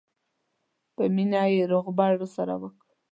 [0.95, 2.87] په مینه یې روغبړ راسره وکړ.